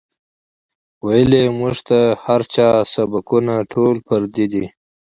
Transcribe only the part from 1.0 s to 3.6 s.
وئیلـي مونږ ته هـر چا سبقــونه